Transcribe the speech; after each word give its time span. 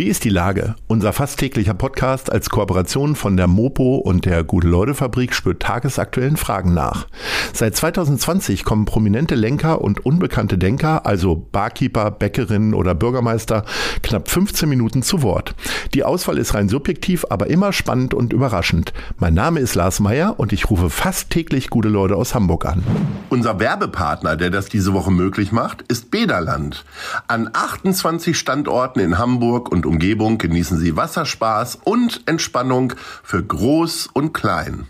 Wie 0.00 0.08
ist 0.08 0.24
die 0.24 0.30
Lage? 0.30 0.76
Unser 0.86 1.12
fast 1.12 1.38
täglicher 1.38 1.74
Podcast 1.74 2.32
als 2.32 2.48
Kooperation 2.48 3.16
von 3.16 3.36
der 3.36 3.46
Mopo 3.46 3.96
und 3.96 4.24
der 4.24 4.44
Gute-Leute-Fabrik 4.44 5.34
spürt 5.34 5.60
tagesaktuellen 5.60 6.38
Fragen 6.38 6.72
nach. 6.72 7.06
Seit 7.52 7.76
2020 7.76 8.64
kommen 8.64 8.86
prominente 8.86 9.34
Lenker 9.34 9.82
und 9.82 10.06
unbekannte 10.06 10.56
Denker, 10.56 11.04
also 11.04 11.46
Barkeeper, 11.52 12.12
Bäckerinnen 12.12 12.72
oder 12.72 12.94
Bürgermeister, 12.94 13.66
knapp 14.02 14.30
15 14.30 14.70
Minuten 14.70 15.02
zu 15.02 15.20
Wort. 15.20 15.54
Die 15.92 16.02
Auswahl 16.02 16.38
ist 16.38 16.54
rein 16.54 16.70
subjektiv, 16.70 17.26
aber 17.28 17.48
immer 17.48 17.74
spannend 17.74 18.14
und 18.14 18.32
überraschend. 18.32 18.94
Mein 19.18 19.34
Name 19.34 19.60
ist 19.60 19.74
Lars 19.74 20.00
Meyer 20.00 20.40
und 20.40 20.54
ich 20.54 20.70
rufe 20.70 20.88
fast 20.88 21.28
täglich 21.28 21.68
gute 21.68 21.90
Leute 21.90 22.16
aus 22.16 22.34
Hamburg 22.34 22.64
an. 22.64 22.82
Unser 23.28 23.60
Werbepartner, 23.60 24.36
der 24.36 24.48
das 24.48 24.70
diese 24.70 24.94
Woche 24.94 25.10
möglich 25.10 25.52
macht, 25.52 25.82
ist 25.88 26.10
Bederland. 26.10 26.86
An 27.28 27.50
28 27.52 28.38
Standorten 28.38 29.00
in 29.00 29.18
Hamburg 29.18 29.70
und 29.70 29.89
Umgebung 29.90 30.38
genießen 30.38 30.78
Sie 30.78 30.96
Wasserspaß 30.96 31.80
und 31.82 32.22
Entspannung 32.26 32.92
für 33.24 33.42
Groß 33.42 34.06
und 34.06 34.32
Klein. 34.32 34.86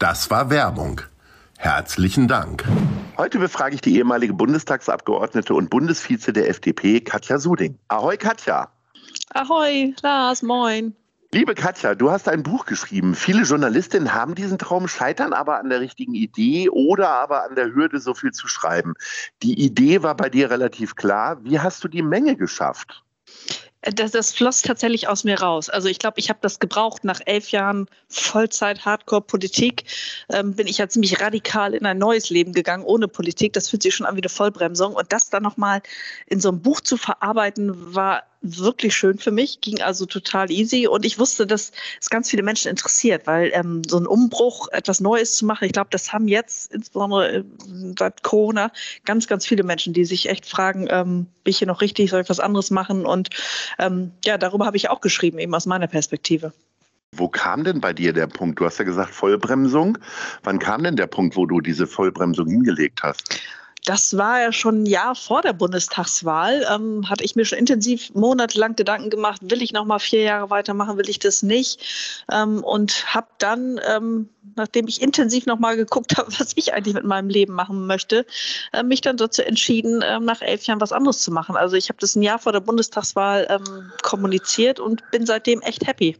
Das 0.00 0.28
war 0.28 0.50
Werbung. 0.50 1.02
Herzlichen 1.56 2.26
Dank. 2.26 2.64
Heute 3.16 3.38
befrage 3.38 3.76
ich 3.76 3.80
die 3.80 3.96
ehemalige 3.96 4.34
Bundestagsabgeordnete 4.34 5.54
und 5.54 5.70
Bundesvize 5.70 6.32
der 6.32 6.48
FDP, 6.50 7.00
Katja 7.00 7.38
Suding. 7.38 7.78
Ahoi, 7.86 8.16
Katja. 8.16 8.72
Ahoi, 9.34 9.94
Lars, 10.02 10.42
moin. 10.42 10.96
Liebe 11.30 11.54
Katja, 11.54 11.94
du 11.94 12.10
hast 12.10 12.28
ein 12.28 12.42
Buch 12.42 12.66
geschrieben. 12.66 13.14
Viele 13.14 13.44
Journalistinnen 13.44 14.14
haben 14.14 14.34
diesen 14.34 14.58
Traum, 14.58 14.88
scheitern 14.88 15.32
aber 15.32 15.60
an 15.60 15.68
der 15.68 15.78
richtigen 15.78 16.14
Idee 16.14 16.68
oder 16.70 17.10
aber 17.10 17.44
an 17.44 17.54
der 17.54 17.72
Hürde, 17.72 18.00
so 18.00 18.14
viel 18.14 18.32
zu 18.32 18.48
schreiben. 18.48 18.94
Die 19.44 19.64
Idee 19.64 20.02
war 20.02 20.16
bei 20.16 20.28
dir 20.28 20.50
relativ 20.50 20.96
klar. 20.96 21.38
Wie 21.44 21.60
hast 21.60 21.84
du 21.84 21.88
die 21.88 22.02
Menge 22.02 22.34
geschafft? 22.34 23.04
Das, 23.92 24.12
das 24.12 24.32
floss 24.32 24.62
tatsächlich 24.62 25.08
aus 25.08 25.24
mir 25.24 25.40
raus. 25.40 25.68
Also 25.68 25.88
ich 25.88 25.98
glaube, 25.98 26.18
ich 26.18 26.30
habe 26.30 26.38
das 26.40 26.58
gebraucht. 26.58 27.04
Nach 27.04 27.20
elf 27.26 27.50
Jahren 27.50 27.86
Vollzeit 28.08 28.84
Hardcore-Politik 28.86 29.84
ähm, 30.30 30.54
bin 30.54 30.66
ich 30.66 30.78
ja 30.78 30.88
ziemlich 30.88 31.20
radikal 31.20 31.74
in 31.74 31.84
ein 31.84 31.98
neues 31.98 32.30
Leben 32.30 32.54
gegangen, 32.54 32.84
ohne 32.84 33.08
Politik. 33.08 33.52
Das 33.52 33.68
fühlt 33.68 33.82
sich 33.82 33.94
schon 33.94 34.06
an 34.06 34.16
wie 34.16 34.22
eine 34.22 34.30
Vollbremsung. 34.30 34.94
Und 34.94 35.12
das 35.12 35.28
dann 35.28 35.42
nochmal 35.42 35.82
in 36.26 36.40
so 36.40 36.48
einem 36.48 36.62
Buch 36.62 36.80
zu 36.80 36.96
verarbeiten, 36.96 37.94
war 37.94 38.22
wirklich 38.44 38.94
schön 38.94 39.18
für 39.18 39.30
mich, 39.30 39.60
ging 39.60 39.80
also 39.80 40.06
total 40.06 40.50
easy 40.50 40.86
und 40.86 41.04
ich 41.04 41.18
wusste, 41.18 41.46
dass 41.46 41.72
es 42.00 42.10
ganz 42.10 42.30
viele 42.30 42.42
Menschen 42.42 42.68
interessiert, 42.68 43.26
weil 43.26 43.50
ähm, 43.54 43.82
so 43.86 43.98
ein 43.98 44.06
Umbruch, 44.06 44.68
etwas 44.72 45.00
Neues 45.00 45.36
zu 45.36 45.46
machen, 45.46 45.64
ich 45.64 45.72
glaube, 45.72 45.88
das 45.90 46.12
haben 46.12 46.28
jetzt 46.28 46.72
insbesondere 46.72 47.38
äh, 47.38 47.44
seit 47.98 48.22
Corona 48.22 48.70
ganz, 49.04 49.26
ganz 49.26 49.46
viele 49.46 49.62
Menschen, 49.62 49.94
die 49.94 50.04
sich 50.04 50.28
echt 50.28 50.46
fragen, 50.46 50.86
ähm, 50.90 51.26
bin 51.42 51.50
ich 51.50 51.58
hier 51.58 51.66
noch 51.66 51.80
richtig, 51.80 52.10
soll 52.10 52.22
ich 52.22 52.28
was 52.28 52.40
anderes 52.40 52.70
machen 52.70 53.06
und 53.06 53.30
ähm, 53.78 54.12
ja, 54.24 54.36
darüber 54.36 54.66
habe 54.66 54.76
ich 54.76 54.90
auch 54.90 55.00
geschrieben, 55.00 55.38
eben 55.38 55.54
aus 55.54 55.66
meiner 55.66 55.86
Perspektive. 55.86 56.52
Wo 57.16 57.28
kam 57.28 57.64
denn 57.64 57.80
bei 57.80 57.92
dir 57.92 58.12
der 58.12 58.26
Punkt? 58.26 58.58
Du 58.58 58.64
hast 58.64 58.78
ja 58.78 58.84
gesagt 58.84 59.14
Vollbremsung. 59.14 59.98
Wann 60.42 60.58
kam 60.58 60.82
denn 60.82 60.96
der 60.96 61.06
Punkt, 61.06 61.36
wo 61.36 61.46
du 61.46 61.60
diese 61.60 61.86
Vollbremsung 61.86 62.48
hingelegt 62.48 63.02
hast? 63.04 63.40
Das 63.84 64.16
war 64.16 64.40
ja 64.40 64.50
schon 64.50 64.82
ein 64.82 64.86
Jahr 64.86 65.14
vor 65.14 65.42
der 65.42 65.52
Bundestagswahl. 65.52 66.66
Ähm, 66.74 67.08
hatte 67.10 67.22
ich 67.22 67.36
mir 67.36 67.44
schon 67.44 67.58
intensiv 67.58 68.14
monatelang 68.14 68.76
Gedanken 68.76 69.10
gemacht, 69.10 69.42
will 69.42 69.60
ich 69.60 69.72
noch 69.72 69.84
mal 69.84 69.98
vier 69.98 70.22
Jahre 70.22 70.48
weitermachen, 70.48 70.96
will 70.96 71.10
ich 71.10 71.18
das 71.18 71.42
nicht? 71.42 72.24
Ähm, 72.32 72.64
und 72.64 73.14
habe 73.14 73.26
dann, 73.36 73.78
ähm, 73.86 74.30
nachdem 74.56 74.88
ich 74.88 75.02
intensiv 75.02 75.44
noch 75.44 75.58
mal 75.58 75.76
geguckt 75.76 76.16
habe, 76.16 76.32
was 76.38 76.52
ich 76.56 76.72
eigentlich 76.72 76.94
mit 76.94 77.04
meinem 77.04 77.28
Leben 77.28 77.52
machen 77.52 77.86
möchte, 77.86 78.24
äh, 78.72 78.82
mich 78.82 79.02
dann 79.02 79.18
dazu 79.18 79.42
entschieden, 79.42 80.00
äh, 80.00 80.18
nach 80.18 80.40
elf 80.40 80.64
Jahren 80.64 80.80
was 80.80 80.92
anderes 80.92 81.20
zu 81.20 81.30
machen. 81.30 81.54
Also 81.54 81.76
ich 81.76 81.90
habe 81.90 81.98
das 82.00 82.16
ein 82.16 82.22
Jahr 82.22 82.38
vor 82.38 82.52
der 82.52 82.60
Bundestagswahl 82.60 83.46
ähm, 83.50 83.92
kommuniziert 84.02 84.80
und 84.80 85.02
bin 85.10 85.26
seitdem 85.26 85.60
echt 85.60 85.86
happy. 85.86 86.16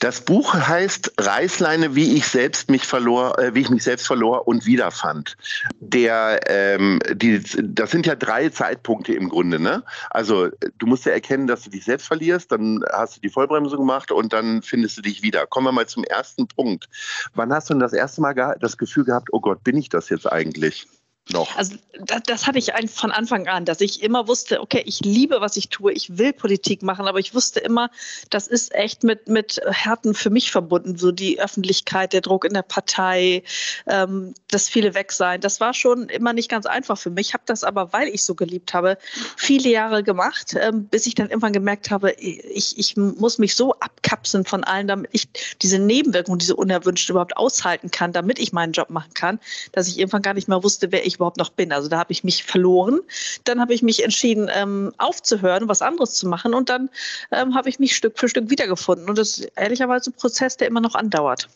Das 0.00 0.20
Buch 0.20 0.54
heißt 0.54 1.12
Reißleine, 1.18 1.94
wie 1.94 2.16
ich 2.16 2.26
selbst 2.26 2.70
mich 2.70 2.84
verlor, 2.84 3.38
äh, 3.38 3.54
wie 3.54 3.60
ich 3.60 3.70
mich 3.70 3.84
selbst 3.84 4.06
verlor 4.06 4.48
und 4.48 4.66
wiederfand. 4.66 5.36
Der, 5.80 6.40
ähm, 6.46 6.98
die, 7.12 7.42
das 7.62 7.90
sind 7.90 8.06
ja 8.06 8.14
drei 8.14 8.48
Zeitpunkte 8.48 9.14
im 9.14 9.28
Grunde. 9.28 9.60
Ne? 9.60 9.82
Also 10.10 10.48
du 10.78 10.86
musst 10.86 11.06
ja 11.06 11.12
erkennen, 11.12 11.46
dass 11.46 11.62
du 11.62 11.70
dich 11.70 11.84
selbst 11.84 12.06
verlierst, 12.06 12.52
dann 12.52 12.84
hast 12.92 13.16
du 13.16 13.20
die 13.20 13.28
Vollbremsung 13.28 13.78
gemacht 13.78 14.10
und 14.10 14.32
dann 14.32 14.62
findest 14.62 14.98
du 14.98 15.02
dich 15.02 15.22
wieder. 15.22 15.46
Kommen 15.46 15.66
wir 15.66 15.72
mal 15.72 15.86
zum 15.86 16.04
ersten 16.04 16.48
Punkt. 16.48 16.88
Wann 17.34 17.52
hast 17.52 17.70
du 17.70 17.74
denn 17.74 17.80
das 17.80 17.92
erste 17.92 18.20
Mal 18.20 18.34
das 18.60 18.76
Gefühl 18.76 19.04
gehabt, 19.04 19.28
oh 19.32 19.40
Gott, 19.40 19.62
bin 19.64 19.76
ich 19.76 19.88
das 19.88 20.08
jetzt 20.08 20.30
eigentlich? 20.30 20.86
Noch? 21.30 21.56
Also 21.56 21.76
das, 22.00 22.22
das 22.26 22.46
hatte 22.46 22.58
ich 22.58 22.72
von 22.90 23.10
Anfang 23.10 23.48
an, 23.48 23.64
dass 23.64 23.80
ich 23.80 24.02
immer 24.02 24.28
wusste, 24.28 24.60
okay, 24.60 24.82
ich 24.86 25.00
liebe, 25.00 25.40
was 25.40 25.56
ich 25.56 25.68
tue, 25.68 25.92
ich 25.92 26.18
will 26.18 26.32
Politik 26.32 26.82
machen, 26.82 27.06
aber 27.06 27.18
ich 27.18 27.34
wusste 27.34 27.60
immer, 27.60 27.90
das 28.30 28.46
ist 28.46 28.74
echt 28.74 29.02
mit, 29.02 29.28
mit 29.28 29.60
Härten 29.66 30.14
für 30.14 30.30
mich 30.30 30.50
verbunden, 30.50 30.96
so 30.96 31.12
die 31.12 31.40
Öffentlichkeit, 31.40 32.12
der 32.12 32.20
Druck 32.20 32.44
in 32.44 32.54
der 32.54 32.62
Partei, 32.62 33.42
ähm, 33.86 34.34
das 34.48 34.68
viele 34.68 34.94
weg 34.94 35.12
sein. 35.12 35.40
Das 35.40 35.60
war 35.60 35.74
schon 35.74 36.08
immer 36.08 36.32
nicht 36.32 36.48
ganz 36.48 36.66
einfach 36.66 36.98
für 36.98 37.10
mich. 37.10 37.28
Ich 37.28 37.34
habe 37.34 37.42
das 37.46 37.64
aber, 37.64 37.92
weil 37.92 38.08
ich 38.08 38.22
so 38.22 38.34
geliebt 38.34 38.72
habe, 38.74 38.98
viele 39.36 39.68
Jahre 39.68 40.04
gemacht, 40.04 40.54
ähm, 40.60 40.84
bis 40.84 41.06
ich 41.06 41.14
dann 41.14 41.28
irgendwann 41.28 41.52
gemerkt 41.52 41.90
habe, 41.90 42.12
ich, 42.12 42.78
ich 42.78 42.96
muss 42.96 43.38
mich 43.38 43.56
so 43.56 43.72
abkapseln 43.74 44.44
von 44.44 44.62
allen, 44.62 44.86
damit 44.86 45.10
ich 45.12 45.28
diese 45.60 45.78
Nebenwirkungen, 45.78 46.38
diese 46.38 46.54
unerwünschten 46.54 47.14
überhaupt 47.14 47.36
aushalten 47.36 47.90
kann, 47.90 48.12
damit 48.12 48.38
ich 48.38 48.52
meinen 48.52 48.72
Job 48.72 48.90
machen 48.90 49.12
kann, 49.14 49.40
dass 49.72 49.88
ich 49.88 49.98
irgendwann 49.98 50.22
gar 50.22 50.34
nicht 50.34 50.46
mehr 50.48 50.62
wusste, 50.62 50.92
wer 50.92 51.04
ich 51.04 51.15
überhaupt 51.16 51.36
noch 51.36 51.50
bin. 51.50 51.72
Also 51.72 51.88
da 51.88 51.98
habe 51.98 52.12
ich 52.12 52.24
mich 52.24 52.44
verloren. 52.44 53.00
Dann 53.44 53.60
habe 53.60 53.74
ich 53.74 53.82
mich 53.82 54.02
entschieden, 54.04 54.50
ähm, 54.52 54.92
aufzuhören, 54.98 55.68
was 55.68 55.82
anderes 55.82 56.14
zu 56.14 56.28
machen. 56.28 56.54
Und 56.54 56.68
dann 56.68 56.90
ähm, 57.32 57.54
habe 57.54 57.68
ich 57.68 57.78
mich 57.78 57.96
Stück 57.96 58.18
für 58.18 58.28
Stück 58.28 58.50
wiedergefunden. 58.50 59.08
Und 59.08 59.18
das 59.18 59.38
ist 59.38 59.52
ehrlicherweise 59.56 60.10
ein 60.10 60.14
Prozess, 60.14 60.56
der 60.56 60.68
immer 60.68 60.80
noch 60.80 60.94
andauert. 60.94 61.48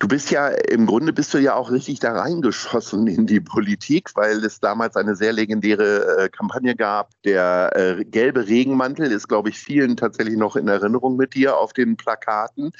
Du 0.00 0.08
bist 0.08 0.30
ja, 0.30 0.48
im 0.48 0.86
Grunde 0.86 1.12
bist 1.12 1.34
du 1.34 1.38
ja 1.38 1.54
auch 1.54 1.70
richtig 1.70 2.00
da 2.00 2.12
reingeschossen 2.12 3.06
in 3.06 3.26
die 3.26 3.38
Politik, 3.40 4.08
weil 4.14 4.42
es 4.46 4.58
damals 4.58 4.96
eine 4.96 5.14
sehr 5.14 5.34
legendäre 5.34 6.24
äh, 6.24 6.28
Kampagne 6.30 6.74
gab. 6.74 7.10
Der 7.24 7.70
äh, 7.74 8.04
gelbe 8.06 8.48
Regenmantel 8.48 9.12
ist, 9.12 9.28
glaube 9.28 9.50
ich, 9.50 9.58
vielen 9.58 9.98
tatsächlich 9.98 10.38
noch 10.38 10.56
in 10.56 10.68
Erinnerung 10.68 11.16
mit 11.16 11.34
dir 11.34 11.58
auf 11.58 11.74
den 11.74 11.98
Plakaten. 11.98 12.72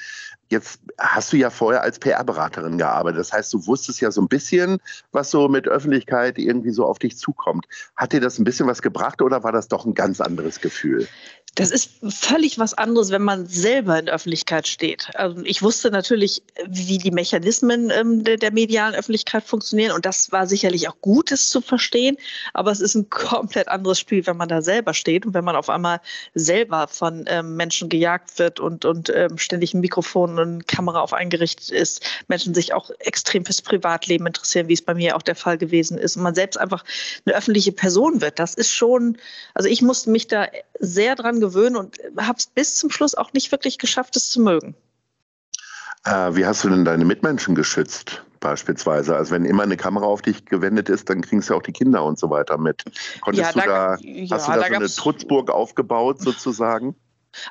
Jetzt 0.51 0.81
hast 0.97 1.31
du 1.31 1.37
ja 1.37 1.49
vorher 1.49 1.81
als 1.81 1.97
PR-Beraterin 1.97 2.77
gearbeitet. 2.77 3.21
Das 3.21 3.31
heißt, 3.31 3.53
du 3.53 3.65
wusstest 3.67 4.01
ja 4.01 4.11
so 4.11 4.21
ein 4.21 4.27
bisschen, 4.27 4.79
was 5.13 5.31
so 5.31 5.47
mit 5.47 5.65
Öffentlichkeit 5.65 6.37
irgendwie 6.37 6.71
so 6.71 6.85
auf 6.85 6.99
dich 6.99 7.17
zukommt. 7.17 7.65
Hat 7.95 8.11
dir 8.11 8.19
das 8.19 8.37
ein 8.37 8.43
bisschen 8.43 8.67
was 8.67 8.81
gebracht 8.81 9.21
oder 9.21 9.45
war 9.45 9.53
das 9.53 9.69
doch 9.69 9.85
ein 9.85 9.93
ganz 9.93 10.19
anderes 10.19 10.59
Gefühl? 10.59 11.07
Das 11.55 11.69
ist 11.69 11.91
völlig 12.07 12.59
was 12.59 12.73
anderes, 12.73 13.11
wenn 13.11 13.23
man 13.23 13.45
selber 13.45 13.99
in 13.99 14.07
Öffentlichkeit 14.07 14.69
steht. 14.69 15.09
Also 15.15 15.41
ich 15.43 15.61
wusste 15.61 15.91
natürlich, 15.91 16.43
wie 16.65 16.97
die 16.97 17.11
Mechanismen 17.11 17.91
ähm, 17.91 18.23
der, 18.23 18.37
der, 18.37 18.53
medialen 18.53 18.95
Öffentlichkeit 18.95 19.43
funktionieren 19.43 19.91
und 19.91 20.05
das 20.05 20.31
war 20.31 20.47
sicherlich 20.47 20.87
auch 20.87 20.95
gut, 21.01 21.29
es 21.29 21.49
zu 21.49 21.59
verstehen. 21.59 22.15
Aber 22.53 22.71
es 22.71 22.79
ist 22.79 22.95
ein 22.95 23.09
komplett 23.09 23.67
anderes 23.67 23.99
Spiel, 23.99 24.25
wenn 24.27 24.37
man 24.37 24.47
da 24.47 24.61
selber 24.61 24.93
steht 24.93 25.25
und 25.25 25.33
wenn 25.33 25.43
man 25.43 25.57
auf 25.57 25.69
einmal 25.69 25.99
selber 26.35 26.87
von 26.87 27.25
ähm, 27.27 27.57
Menschen 27.57 27.89
gejagt 27.89 28.39
wird 28.39 28.61
und, 28.61 28.85
und 28.85 29.11
ähm, 29.13 29.37
ständig 29.37 29.73
ein 29.73 29.81
Mikrofon 29.81 30.39
und 30.41 30.67
Kamera 30.67 31.01
auf 31.01 31.13
eingerichtet 31.13 31.69
ist, 31.69 32.03
Menschen 32.27 32.53
sich 32.53 32.73
auch 32.73 32.91
extrem 32.99 33.45
fürs 33.45 33.61
Privatleben 33.61 34.27
interessieren, 34.27 34.67
wie 34.67 34.73
es 34.73 34.81
bei 34.81 34.93
mir 34.93 35.15
auch 35.15 35.21
der 35.21 35.35
Fall 35.35 35.57
gewesen 35.57 35.97
ist 35.97 36.17
und 36.17 36.23
man 36.23 36.35
selbst 36.35 36.57
einfach 36.57 36.83
eine 37.25 37.35
öffentliche 37.35 37.71
Person 37.71 38.21
wird. 38.21 38.39
Das 38.39 38.53
ist 38.53 38.71
schon, 38.71 39.17
also 39.53 39.69
ich 39.69 39.81
musste 39.81 40.09
mich 40.09 40.27
da 40.27 40.47
sehr 40.79 41.15
dran 41.15 41.39
gewöhnen 41.39 41.75
und 41.75 41.97
habe 42.17 42.37
es 42.37 42.47
bis 42.47 42.75
zum 42.75 42.89
Schluss 42.89 43.15
auch 43.15 43.33
nicht 43.33 43.51
wirklich 43.51 43.77
geschafft, 43.77 44.15
es 44.15 44.29
zu 44.29 44.41
mögen. 44.41 44.75
Äh, 46.05 46.35
wie 46.35 46.45
hast 46.45 46.63
du 46.63 46.69
denn 46.69 46.85
deine 46.85 47.05
Mitmenschen 47.05 47.55
geschützt? 47.55 48.23
Beispielsweise. 48.39 49.15
Also 49.15 49.35
wenn 49.35 49.45
immer 49.45 49.63
eine 49.63 49.77
Kamera 49.77 50.05
auf 50.05 50.23
dich 50.23 50.45
gewendet 50.45 50.89
ist, 50.89 51.09
dann 51.11 51.21
kriegst 51.21 51.51
du 51.51 51.55
auch 51.55 51.61
die 51.61 51.73
Kinder 51.73 52.03
und 52.03 52.17
so 52.17 52.31
weiter 52.31 52.57
mit. 52.57 52.83
Konntest 53.21 53.55
ja, 53.55 53.61
da, 53.61 53.97
du 53.97 54.03
da, 54.03 54.09
ja, 54.09 54.35
hast 54.35 54.47
du 54.47 54.51
da, 54.51 54.57
da 54.57 54.67
so 54.67 54.73
eine 54.73 54.87
Trutzburg 54.87 55.51
aufgebaut 55.51 56.21
sozusagen? 56.21 56.95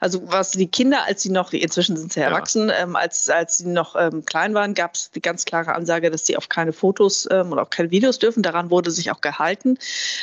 Also 0.00 0.20
was 0.30 0.52
die 0.52 0.66
Kinder, 0.66 1.04
als 1.06 1.22
sie 1.22 1.30
noch, 1.30 1.52
inzwischen 1.52 1.96
sind 1.96 2.12
sie 2.12 2.20
erwachsen, 2.20 2.68
ja. 2.68 2.78
ähm, 2.80 2.96
als, 2.96 3.28
als 3.28 3.58
sie 3.58 3.68
noch 3.68 3.96
ähm, 3.96 4.24
klein 4.24 4.54
waren, 4.54 4.74
gab 4.74 4.94
es 4.94 5.10
die 5.10 5.20
ganz 5.20 5.44
klare 5.44 5.74
Ansage, 5.74 6.10
dass 6.10 6.26
sie 6.26 6.36
auf 6.36 6.48
keine 6.48 6.72
Fotos 6.72 7.28
ähm, 7.30 7.52
oder 7.52 7.62
auf 7.62 7.70
keine 7.70 7.90
Videos 7.90 8.18
dürfen. 8.18 8.42
Daran 8.42 8.70
wurde 8.70 8.90
sich 8.90 9.10
auch 9.10 9.20
gehalten. 9.20 9.78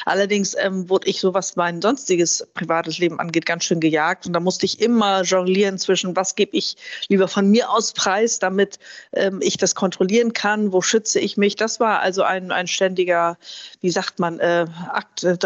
Allerdings 0.06 0.56
ähm, 0.59 0.89
wurde 0.89 1.07
ich 1.07 1.19
so, 1.19 1.33
was 1.33 1.56
mein 1.56 1.81
sonstiges 1.81 2.48
privates 2.54 3.00
Leben 3.00 3.19
angeht, 3.19 3.45
ganz 3.45 3.63
schön 3.63 3.80
gejagt. 3.80 4.27
Und 4.27 4.33
da 4.33 4.39
musste 4.39 4.65
ich 4.65 4.80
immer 4.80 5.24
jonglieren 5.24 5.77
zwischen, 5.77 6.15
was 6.15 6.36
gebe 6.36 6.56
ich 6.56 6.77
lieber 7.07 7.27
von 7.27 7.50
mir 7.50 7.69
aus 7.69 7.94
preis, 7.94 8.39
damit 8.39 8.80
ähm, 9.13 9.39
ich 9.42 9.57
das 9.57 9.75
kontrollieren 9.75 10.33
kann, 10.33 10.71
wo 10.71 10.81
schütze 10.81 11.19
ich 11.19 11.38
mich. 11.38 11.56
Das 11.56 11.80
war 11.80 12.00
also 12.00 12.24
ein, 12.24 12.51
ein 12.51 12.68
ständiger, 12.68 13.38
wie 13.81 13.89
sagt 13.89 14.19
man, 14.19 14.39
äh, 14.39 14.65
Akt, 14.92 15.24
äh, 15.24 15.38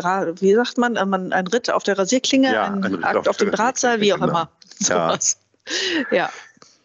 wie 0.41 0.53
sagt 0.53 0.77
man, 0.77 0.95
äh, 0.95 1.05
man, 1.05 1.31
ein 1.33 1.47
Ritt 1.47 1.69
auf 1.69 1.83
der 1.83 1.97
Rasierklinge, 1.97 2.53
ja, 2.53 2.65
ein, 2.65 2.83
ein 2.83 3.03
Akt 3.03 3.17
auf, 3.17 3.27
auf 3.27 3.37
dem 3.37 3.51
Drahtseil 3.51 4.00
wie 4.01 4.13
auch 4.13 4.21
immer. 4.21 4.51
Sowas. 4.80 5.38
Ja. 6.12 6.18
ja. 6.18 6.30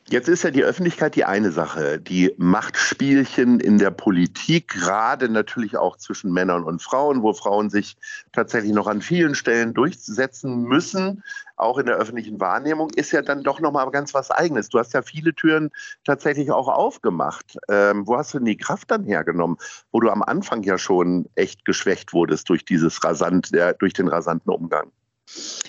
Jetzt 0.09 0.29
ist 0.29 0.45
ja 0.45 0.53
die 0.53 0.63
Öffentlichkeit 0.63 1.17
die 1.17 1.25
eine 1.25 1.51
Sache. 1.51 1.99
Die 1.99 2.33
Machtspielchen 2.37 3.59
in 3.59 3.79
der 3.79 3.91
Politik, 3.91 4.69
gerade 4.69 5.29
natürlich 5.29 5.77
auch 5.77 5.97
zwischen 5.97 6.33
Männern 6.33 6.63
und 6.63 6.81
Frauen, 6.81 7.25
wo 7.25 7.33
Frauen 7.33 7.71
sich 7.71 7.97
tatsächlich 8.31 8.73
noch 8.73 8.87
an 8.87 9.03
vielen 9.03 9.35
Stellen 9.35 9.75
durchsetzen 9.75 10.63
müssen, 10.63 11.25
auch 11.57 11.79
in 11.79 11.87
der 11.87 11.97
öffentlichen 11.97 12.39
Wahrnehmung, 12.39 12.91
ist 12.91 13.11
ja 13.11 13.21
dann 13.21 13.43
doch 13.43 13.59
nochmal 13.59 13.91
ganz 13.91 14.15
was 14.15 14.31
Eigenes. 14.31 14.69
Du 14.69 14.79
hast 14.79 14.95
ja 14.95 15.03
viele 15.03 15.35
Türen 15.35 15.71
tatsächlich 16.05 16.53
auch 16.53 16.69
aufgemacht. 16.69 17.59
Ähm, 17.69 18.07
wo 18.07 18.17
hast 18.17 18.33
du 18.33 18.39
denn 18.39 18.45
die 18.45 18.57
Kraft 18.57 18.93
dann 18.93 19.03
hergenommen, 19.03 19.57
wo 19.91 19.99
du 19.99 20.11
am 20.11 20.23
Anfang 20.23 20.63
ja 20.63 20.79
schon 20.79 21.29
echt 21.35 21.65
geschwächt 21.65 22.13
wurdest 22.13 22.49
durch 22.49 22.65
dieses 22.65 23.03
rasant, 23.03 23.53
der, 23.53 23.75
durch 23.75 23.93
den 23.93 24.07
rasanten 24.07 24.53
Umgang? 24.53 24.93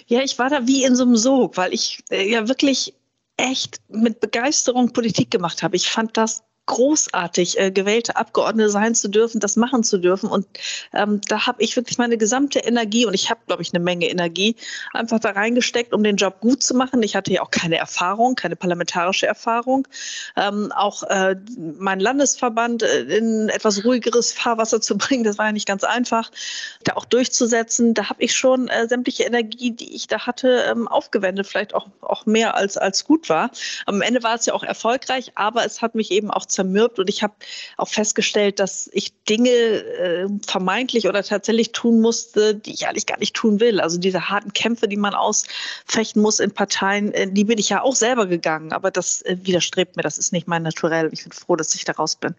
Ja, 0.08 0.22
ich 0.22 0.40
war 0.40 0.50
da 0.50 0.68
wie 0.68 0.84
in 0.84 0.96
so 0.96 1.04
einem 1.04 1.18
Sog, 1.18 1.58
weil 1.58 1.74
ich 1.74 2.04
äh, 2.10 2.30
ja 2.30 2.48
wirklich 2.48 2.94
echt 3.38 3.82
mit 3.90 4.20
Begeisterung 4.20 4.94
Politik 4.94 5.32
gemacht 5.32 5.64
habe. 5.64 5.76
Ich 5.76 5.90
fand 5.90 6.18
das 6.18 6.44
großartig, 6.68 7.60
äh, 7.60 7.72
gewählte 7.72 8.16
Abgeordnete 8.16 8.70
sein 8.70 8.94
zu 8.94 9.08
dürfen, 9.08 9.40
das 9.40 9.56
machen 9.56 9.84
zu 9.84 9.98
dürfen. 9.98 10.30
Und 10.30 10.46
ähm, 10.94 11.22
da 11.28 11.48
habe 11.48 11.64
ich 11.64 11.76
wirklich 11.76 11.98
meine 11.98 12.18
gesamte 12.18 12.60
Energie 12.60 13.06
und 13.06 13.14
ich 13.14 13.30
habe, 13.30 13.40
glaube 13.48 13.64
ich, 13.64 13.74
eine 13.74 13.84
Menge 13.84 14.08
Energie 14.08 14.56
einfach 14.94 15.20
da 15.20 15.32
reingesteckt, 15.32 15.94
um 15.94 16.04
den 16.04 16.18
Job 16.18 16.40
gut 16.42 16.62
zu 16.62 16.76
machen. 16.76 17.02
Ich 17.02 17.16
hatte 17.16 17.34
ja 17.34 17.42
auch 17.42 17.52
keine 17.52 17.78
Erfahrung, 17.78 18.36
keine 18.36 18.56
parlamentarische 18.56 19.26
Erfahrung. 19.26 19.88
Ähm, 20.36 20.72
auch 20.74 21.04
äh, 21.04 21.36
mein 21.58 22.00
Landesverband 22.00 22.84
äh, 22.84 23.02
in 23.18 23.50
etwas 23.50 23.84
ruhigeres 23.84 24.34
Fahrwasser 24.34 24.82
zu 24.82 24.98
bringen, 24.98 25.24
das 25.24 25.38
war 25.38 25.48
ja 25.48 25.52
nicht 25.52 25.68
ganz 25.68 25.84
einfach, 25.84 26.32
da 26.84 26.94
auch 26.94 27.06
durchzusetzen. 27.06 27.94
Da 27.94 28.10
habe 28.10 28.24
ich 28.24 28.36
schon 28.36 28.68
äh, 28.68 28.88
sämtliche 28.88 29.24
Energie, 29.24 29.72
die 29.72 29.96
ich 29.96 30.08
da 30.08 30.28
hatte, 30.28 30.66
ähm, 30.70 30.88
aufgewendet, 30.88 31.48
vielleicht 31.48 31.74
auch, 31.74 31.88
auch 32.02 32.26
mehr 32.26 32.56
als, 32.56 32.78
als 32.78 33.06
gut 33.06 33.30
war. 33.30 33.52
Am 33.86 34.02
Ende 34.02 34.22
war 34.22 34.36
es 34.36 34.46
ja 34.46 34.54
auch 34.54 34.64
erfolgreich, 34.64 35.32
aber 35.36 35.66
es 35.66 35.82
hat 35.82 35.96
mich 35.96 36.12
eben 36.12 36.30
auch 36.30 36.46
zermürbt 36.58 36.98
und 36.98 37.10
ich 37.10 37.22
habe 37.22 37.36
auch 37.78 37.88
festgestellt, 37.88 38.60
dass 38.60 38.90
ich 38.92 39.14
Dinge 39.26 39.50
äh, 39.50 40.28
vermeintlich 40.46 41.08
oder 41.08 41.24
tatsächlich 41.24 41.72
tun 41.72 42.02
musste, 42.02 42.56
die 42.56 42.74
ich 42.74 42.88
eigentlich 42.88 43.06
gar 43.06 43.20
nicht 43.20 43.36
tun 43.36 43.60
will. 43.60 43.80
Also 43.80 44.00
diese 44.00 44.30
harten 44.30 44.54
Kämpfe, 44.54 44.88
die 44.88 44.98
man 44.98 45.14
ausfechten 45.14 46.22
muss 46.22 46.40
in 46.40 46.52
Parteien, 46.52 47.14
äh, 47.14 47.32
die 47.32 47.44
bin 47.44 47.60
ich 47.60 47.70
ja 47.70 47.82
auch 47.84 47.96
selber 47.96 48.26
gegangen, 48.26 48.74
aber 48.74 48.90
das 48.90 49.22
äh, 49.22 49.38
widerstrebt 49.42 49.96
mir, 49.96 50.04
das 50.04 50.18
ist 50.18 50.34
nicht 50.34 50.48
mein 50.48 50.64
Naturell. 50.64 51.10
Ich 51.14 51.24
bin 51.24 51.32
froh, 51.32 51.56
dass 51.56 51.76
ich 51.76 51.86
da 51.86 51.94
raus 51.94 52.16
bin. 52.16 52.36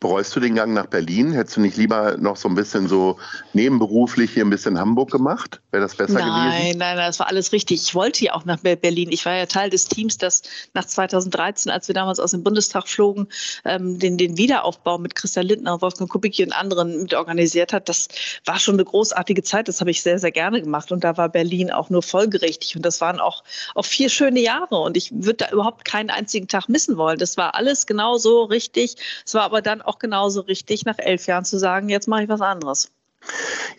Bereust 0.00 0.36
du 0.36 0.40
den 0.40 0.54
Gang 0.54 0.74
nach 0.74 0.86
Berlin? 0.86 1.32
Hättest 1.32 1.56
du 1.56 1.62
nicht 1.62 1.78
lieber 1.78 2.18
noch 2.18 2.36
so 2.36 2.46
ein 2.48 2.54
bisschen 2.54 2.88
so 2.88 3.16
nebenberuflich 3.54 4.32
hier 4.32 4.44
ein 4.44 4.50
bisschen 4.50 4.78
Hamburg 4.78 5.10
gemacht? 5.10 5.62
Wäre 5.70 5.82
das 5.82 5.94
besser 5.94 6.14
nein, 6.14 6.24
gewesen? 6.24 6.78
Nein, 6.78 6.96
nein, 6.96 6.96
das 6.98 7.18
war 7.20 7.28
alles 7.28 7.52
richtig. 7.52 7.82
Ich 7.82 7.94
wollte 7.94 8.22
ja 8.22 8.34
auch 8.34 8.44
nach 8.44 8.58
Berlin. 8.60 9.10
Ich 9.12 9.24
war 9.24 9.34
ja 9.34 9.46
Teil 9.46 9.70
des 9.70 9.86
Teams, 9.86 10.18
das 10.18 10.42
nach 10.74 10.84
2013, 10.84 11.72
als 11.72 11.88
wir 11.88 11.94
damals 11.94 12.20
aus 12.20 12.32
dem 12.32 12.42
Bundestag 12.42 12.86
flogen, 12.86 13.28
ähm, 13.64 13.98
den, 13.98 14.18
den 14.18 14.36
Wiederaufbau 14.36 14.98
mit 14.98 15.14
Christian 15.14 15.46
Lindner, 15.46 15.80
Wolfgang 15.80 16.10
Kubicki 16.10 16.44
und 16.44 16.52
anderen 16.52 17.02
mit 17.02 17.14
organisiert 17.14 17.72
hat. 17.72 17.88
Das 17.88 18.08
war 18.44 18.58
schon 18.58 18.74
eine 18.74 18.84
großartige 18.84 19.42
Zeit. 19.42 19.68
Das 19.68 19.80
habe 19.80 19.90
ich 19.90 20.02
sehr, 20.02 20.18
sehr 20.18 20.32
gerne 20.32 20.60
gemacht. 20.60 20.92
Und 20.92 21.02
da 21.02 21.16
war 21.16 21.30
Berlin 21.30 21.70
auch 21.70 21.88
nur 21.88 22.02
folgerichtig. 22.02 22.76
Und 22.76 22.84
das 22.84 23.00
waren 23.00 23.20
auch, 23.20 23.42
auch 23.74 23.86
vier 23.86 24.10
schöne 24.10 24.40
Jahre. 24.40 24.80
Und 24.80 24.98
ich 24.98 25.10
würde 25.12 25.34
da 25.34 25.50
überhaupt 25.50 25.86
keinen 25.86 26.10
einzigen 26.10 26.46
Tag 26.46 26.68
missen 26.68 26.98
wollen. 26.98 27.18
Das 27.18 27.38
war 27.38 27.54
alles 27.54 27.86
genau 27.86 28.18
so 28.18 28.44
richtig. 28.44 28.96
Es 29.24 29.32
war 29.32 29.44
aber 29.44 29.62
dann 29.62 29.80
auch 29.86 29.98
genauso 29.98 30.40
richtig, 30.42 30.84
nach 30.84 30.98
elf 30.98 31.26
Jahren 31.26 31.44
zu 31.44 31.58
sagen, 31.58 31.88
jetzt 31.88 32.08
mache 32.08 32.24
ich 32.24 32.28
was 32.28 32.40
anderes. 32.40 32.90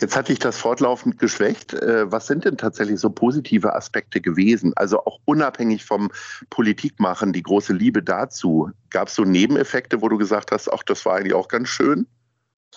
Jetzt 0.01 0.15
hatte 0.15 0.33
ich 0.33 0.39
das 0.39 0.57
fortlaufend 0.57 1.19
geschwächt. 1.19 1.73
Äh, 1.73 2.11
was 2.11 2.27
sind 2.27 2.45
denn 2.45 2.57
tatsächlich 2.57 2.99
so 2.99 3.09
positive 3.09 3.73
Aspekte 3.73 4.19
gewesen? 4.19 4.73
Also 4.75 4.99
auch 5.05 5.19
unabhängig 5.25 5.85
vom 5.85 6.11
Politikmachen, 6.49 7.31
die 7.31 7.43
große 7.43 7.73
Liebe 7.73 8.03
dazu. 8.03 8.71
Gab 8.89 9.07
es 9.07 9.15
so 9.15 9.23
Nebeneffekte, 9.23 10.01
wo 10.01 10.09
du 10.09 10.17
gesagt 10.17 10.51
hast, 10.51 10.71
ach, 10.71 10.83
das 10.83 11.05
war 11.05 11.15
eigentlich 11.15 11.33
auch 11.33 11.47
ganz 11.47 11.69
schön? 11.69 12.07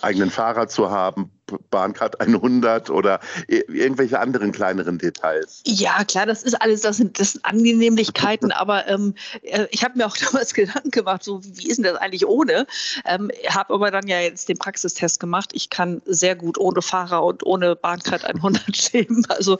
Eigenen 0.01 0.29
Fahrrad 0.29 0.71
zu 0.71 0.91
haben, 0.91 1.31
Bahncard 1.69 2.19
100 2.19 2.89
oder 2.89 3.19
irgendwelche 3.47 4.19
anderen 4.19 4.51
kleineren 4.51 4.97
Details? 4.97 5.61
Ja, 5.65 6.03
klar, 6.03 6.25
das 6.25 6.43
ist 6.43 6.61
alles, 6.61 6.81
das 6.81 6.97
sind, 6.97 7.19
das 7.19 7.33
sind 7.33 7.45
Angenehmlichkeiten, 7.45 8.51
aber 8.59 8.87
ähm, 8.87 9.15
äh, 9.43 9.67
ich 9.71 9.83
habe 9.83 9.97
mir 9.97 10.05
auch 10.05 10.17
damals 10.17 10.53
Gedanken 10.59 10.91
gemacht, 10.91 11.23
so 11.23 11.41
wie 11.43 11.67
ist 11.67 11.77
denn 11.77 11.85
das 11.85 11.95
eigentlich 11.95 12.27
ohne? 12.27 12.67
Ähm, 13.05 13.31
habe 13.47 13.73
aber 13.73 13.91
dann 13.91 14.07
ja 14.07 14.19
jetzt 14.19 14.49
den 14.49 14.57
Praxistest 14.57 15.19
gemacht. 15.19 15.51
Ich 15.53 15.69
kann 15.69 16.01
sehr 16.05 16.35
gut 16.35 16.57
ohne 16.57 16.81
Fahrer 16.81 17.23
und 17.23 17.45
ohne 17.45 17.75
Bahncard 17.75 18.25
100 18.25 18.93
leben. 18.93 19.25
Also 19.29 19.57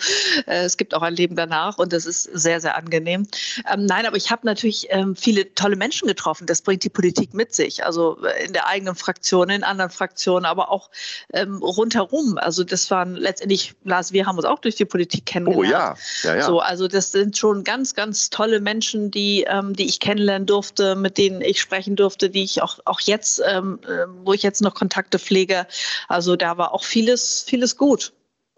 äh, 0.47 0.63
es 0.63 0.77
gibt 0.77 0.94
auch 0.94 1.01
ein 1.01 1.15
Leben 1.15 1.36
danach 1.36 1.77
und 1.77 1.94
das 1.94 2.06
ist 2.06 2.24
sehr, 2.24 2.59
sehr 2.59 2.75
angenehm. 2.75 3.27
Ähm, 3.71 3.86
nein, 3.86 4.06
aber 4.06 4.18
ich 4.18 4.30
habe 4.31 4.45
natürlich 4.45 4.88
ähm, 4.89 5.15
viele 5.15 5.53
tolle 5.53 5.75
Menschen 5.75 6.07
getroffen. 6.07 6.47
Das 6.47 6.62
bringt 6.62 6.83
die 6.83 6.89
Politik 6.89 7.33
mit 7.33 7.53
sich. 7.53 7.86
Also 7.86 8.18
äh, 8.25 8.45
in 8.45 8.53
der 8.53 8.68
eigenen 8.68 8.95
Fraktion, 8.95 9.50
in 9.50 9.63
anderen 9.63 9.91
Fraktionen, 9.91 10.45
aber 10.45 10.69
auch 10.71 10.89
ähm, 11.33 11.62
rundherum. 11.80 12.38
Also 12.38 12.64
das 12.64 12.92
waren 12.92 13.16
letztendlich, 13.16 13.74
Lars, 13.84 14.12
wir 14.12 14.26
haben 14.26 14.36
uns 14.36 14.46
auch 14.46 14.60
durch 14.60 14.76
die 14.76 14.86
Politik 14.86 15.26
kennengelernt. 15.26 15.98
Oh 15.98 16.28
ja, 16.28 16.34
ja, 16.34 16.40
ja. 16.40 16.46
So, 16.46 16.60
also 16.60 16.88
das 16.88 17.12
sind 17.12 17.38
schon 17.38 17.64
ganz, 17.64 17.96
ganz 17.96 18.30
tolle 18.30 18.60
Menschen, 18.60 19.10
die, 19.12 19.46
ähm, 19.48 19.74
die 19.74 19.88
ich 19.88 20.00
kennenlernen 20.00 20.46
durfte, 20.46 20.96
mit 20.96 21.18
denen 21.18 21.42
ich 21.42 21.62
sprechen 21.62 21.96
durfte, 21.96 22.30
die 22.30 22.44
ich 22.44 22.62
auch, 22.62 22.80
auch 22.86 23.00
jetzt, 23.00 23.42
ähm, 23.48 23.80
äh, 23.88 24.06
wo 24.24 24.34
ich 24.34 24.44
jetzt 24.44 24.62
noch 24.62 24.76
Kontakte 24.76 25.18
pflege. 25.20 25.66
Also 26.08 26.36
da 26.36 26.58
war 26.58 26.74
auch 26.74 26.84
vieles, 26.84 27.44
vieles 27.48 27.78
gut. 27.78 28.14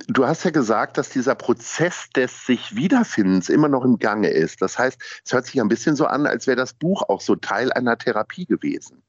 Du 0.07 0.25
hast 0.25 0.43
ja 0.43 0.49
gesagt, 0.49 0.97
dass 0.97 1.09
dieser 1.09 1.35
Prozess 1.35 2.09
des 2.15 2.47
sich 2.47 2.75
Wiederfindens 2.75 3.49
immer 3.49 3.67
noch 3.67 3.85
im 3.85 3.99
Gange 3.99 4.29
ist. 4.29 4.61
Das 4.61 4.79
heißt, 4.79 4.99
es 5.23 5.31
hört 5.31 5.45
sich 5.45 5.61
ein 5.61 5.67
bisschen 5.67 5.95
so 5.95 6.05
an, 6.05 6.25
als 6.25 6.47
wäre 6.47 6.57
das 6.57 6.73
Buch 6.73 7.03
auch 7.07 7.21
so 7.21 7.35
Teil 7.35 7.71
einer 7.71 7.97
Therapie 7.97 8.45
gewesen. 8.45 9.03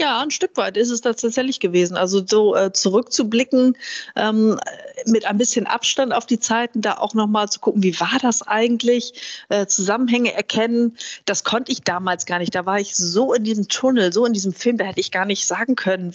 Ja, 0.00 0.20
ein 0.20 0.30
Stück 0.30 0.56
weit 0.56 0.78
ist 0.78 0.88
es 0.88 1.02
das 1.02 1.16
tatsächlich 1.16 1.60
gewesen. 1.60 1.94
Also 1.98 2.22
so 2.26 2.56
äh, 2.56 2.72
zurückzublicken, 2.72 3.76
ähm, 4.16 4.58
mit 5.04 5.26
ein 5.26 5.36
bisschen 5.36 5.66
Abstand 5.66 6.14
auf 6.14 6.24
die 6.24 6.40
Zeiten, 6.40 6.80
da 6.80 6.94
auch 6.94 7.12
nochmal 7.12 7.50
zu 7.50 7.60
gucken, 7.60 7.82
wie 7.82 7.98
war 8.00 8.18
das 8.22 8.40
eigentlich, 8.40 9.12
äh, 9.50 9.66
Zusammenhänge 9.66 10.32
erkennen, 10.32 10.96
das 11.26 11.44
konnte 11.44 11.70
ich 11.70 11.82
damals 11.82 12.24
gar 12.24 12.38
nicht. 12.38 12.54
Da 12.54 12.64
war 12.64 12.80
ich 12.80 12.96
so 12.96 13.34
in 13.34 13.44
diesem 13.44 13.68
Tunnel, 13.68 14.10
so 14.10 14.24
in 14.24 14.32
diesem 14.32 14.54
Film, 14.54 14.78
da 14.78 14.86
hätte 14.86 15.00
ich 15.00 15.10
gar 15.10 15.26
nicht 15.26 15.46
sagen 15.46 15.76
können, 15.76 16.14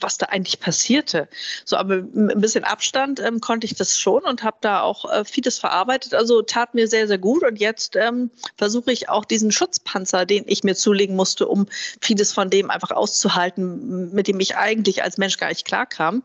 was 0.00 0.18
da 0.18 0.26
eigentlich 0.26 0.60
passierte. 0.60 1.28
So, 1.64 1.76
aber 1.76 2.02
mit 2.02 2.36
ein 2.36 2.40
bisschen 2.40 2.62
Abstand 2.62 3.18
ähm, 3.18 3.40
konnte 3.40 3.66
ich 3.66 3.74
das 3.74 3.98
schon 3.98 4.22
und 4.22 4.44
habe 4.44 4.58
da 4.60 4.82
auch 4.82 5.10
äh, 5.10 5.24
vieles 5.24 5.58
verarbeitet. 5.58 6.14
Also 6.14 6.42
tat 6.42 6.74
mir 6.74 6.86
sehr, 6.86 7.08
sehr 7.08 7.18
gut. 7.18 7.42
Und 7.42 7.58
jetzt 7.58 7.96
ähm, 7.96 8.30
versuche 8.56 8.92
ich 8.92 9.08
auch 9.08 9.24
diesen 9.24 9.50
Schutzpanzer, 9.50 10.26
den 10.26 10.44
ich 10.46 10.62
mir 10.62 10.76
zulegen 10.76 11.16
musste, 11.16 11.48
um 11.48 11.66
vieles 12.00 12.32
von 12.32 12.50
dem 12.50 12.70
einfach 12.76 12.92
auszuhalten, 12.92 14.14
mit 14.14 14.28
dem 14.28 14.38
ich 14.38 14.56
eigentlich 14.56 15.02
als 15.02 15.18
Mensch 15.18 15.36
gar 15.36 15.48
nicht 15.48 15.64
klarkam, 15.64 16.22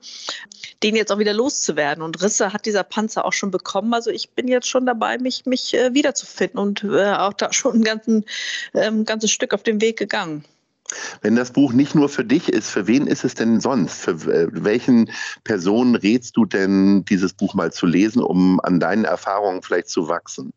den 0.84 0.96
jetzt 0.96 1.12
auch 1.12 1.17
wieder 1.17 1.34
loszuwerden. 1.34 2.03
Und 2.03 2.22
Risse 2.22 2.53
hat 2.53 2.65
dieser 2.67 2.84
Panzer 2.84 3.25
auch 3.25 3.34
schon 3.34 3.50
bekommen. 3.50 3.93
Also 3.93 4.12
ich 4.12 4.29
bin 4.31 4.48
jetzt 4.48 4.67
schon 4.67 4.86
dabei, 4.86 5.17
mich, 5.17 5.46
mich 5.46 5.74
äh, 5.74 5.93
wiederzufinden 5.93 6.60
und 6.60 6.84
äh, 6.84 7.13
auch 7.13 7.34
da 7.34 7.51
schon 7.51 7.77
ein 7.77 7.84
ganzen, 7.84 8.25
ähm, 8.74 9.05
ganzes 9.05 9.31
Stück 9.31 9.53
auf 9.53 9.63
dem 9.63 9.81
Weg 9.81 9.98
gegangen. 9.98 10.46
Wenn 11.22 11.36
das 11.36 11.51
Buch 11.51 11.74
nicht 11.74 11.96
nur 11.96 12.10
für 12.10 12.25
dich 12.25 12.50
ist, 12.50 12.70
für 12.70 12.88
wen 12.88 13.08
ist 13.08 13.24
es 13.24 13.34
denn 13.34 13.62
sonst? 13.62 14.01
Für 14.01 14.12
äh, 14.12 14.48
welchen 14.51 15.10
Personen 15.43 15.96
rätst 15.96 16.36
du 16.36 16.46
denn, 16.46 17.05
dieses 17.05 17.34
Buch 17.34 17.53
mal 17.53 17.72
zu 17.72 17.86
lesen, 17.86 18.22
um 18.22 18.60
an 18.60 18.79
deinen 18.79 19.05
Erfahrungen 19.05 19.62
vielleicht 19.62 19.89
zu 19.89 20.08
wachsen? 20.08 20.53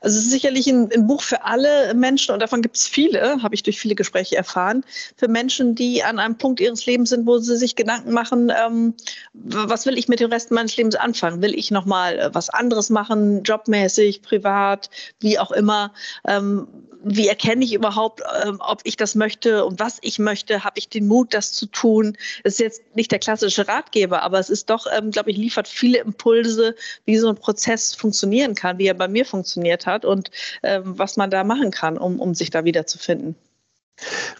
Also 0.00 0.18
es 0.18 0.24
ist 0.24 0.30
sicherlich 0.30 0.66
ein, 0.66 0.90
ein 0.92 1.06
Buch 1.06 1.22
für 1.22 1.44
alle 1.44 1.94
Menschen 1.94 2.32
und 2.32 2.40
davon 2.40 2.62
gibt 2.62 2.76
es 2.76 2.86
viele, 2.86 3.42
habe 3.42 3.54
ich 3.54 3.62
durch 3.62 3.78
viele 3.78 3.94
Gespräche 3.94 4.36
erfahren, 4.36 4.84
für 5.16 5.28
Menschen, 5.28 5.74
die 5.74 6.02
an 6.02 6.18
einem 6.18 6.36
Punkt 6.36 6.60
ihres 6.60 6.86
Lebens 6.86 7.10
sind, 7.10 7.26
wo 7.26 7.38
sie 7.38 7.56
sich 7.56 7.76
Gedanken 7.76 8.12
machen, 8.12 8.52
ähm, 8.64 8.94
was 9.32 9.86
will 9.86 9.98
ich 9.98 10.08
mit 10.08 10.20
dem 10.20 10.30
Rest 10.30 10.50
meines 10.50 10.76
Lebens 10.76 10.94
anfangen? 10.94 11.42
Will 11.42 11.54
ich 11.54 11.70
nochmal 11.70 12.18
äh, 12.18 12.34
was 12.34 12.50
anderes 12.50 12.90
machen, 12.90 13.42
jobmäßig, 13.42 14.22
privat, 14.22 14.90
wie 15.20 15.38
auch 15.38 15.50
immer? 15.50 15.92
Ähm, 16.26 16.68
wie 17.04 17.28
erkenne 17.28 17.64
ich 17.64 17.74
überhaupt, 17.74 18.22
ähm, 18.44 18.58
ob 18.60 18.80
ich 18.84 18.96
das 18.96 19.14
möchte 19.14 19.64
und 19.64 19.78
was 19.78 19.98
ich 20.02 20.18
möchte? 20.18 20.64
Habe 20.64 20.78
ich 20.78 20.88
den 20.88 21.06
Mut, 21.06 21.34
das 21.34 21.52
zu 21.52 21.66
tun? 21.66 22.16
Das 22.42 22.54
ist 22.54 22.60
jetzt 22.60 22.82
nicht 22.96 23.12
der 23.12 23.18
klassische 23.18 23.68
Ratgeber, 23.68 24.22
aber 24.22 24.38
es 24.38 24.50
ist 24.50 24.70
doch, 24.70 24.86
ähm, 24.96 25.10
glaube 25.10 25.30
ich, 25.30 25.36
liefert 25.36 25.68
viele 25.68 25.98
Impulse, 25.98 26.74
wie 27.04 27.18
so 27.18 27.28
ein 27.28 27.36
Prozess 27.36 27.94
funktionieren 27.94 28.54
kann, 28.54 28.78
wie 28.78 28.86
er 28.86 28.94
bei 28.94 29.08
mir 29.08 29.24
funktioniert 29.24 29.86
hat 29.86 30.04
und 30.04 30.30
ähm, 30.62 30.98
was 30.98 31.16
man 31.16 31.30
da 31.30 31.44
machen 31.44 31.70
kann, 31.70 31.98
um, 31.98 32.20
um 32.20 32.34
sich 32.34 32.50
da 32.50 32.64
wiederzufinden. 32.64 33.36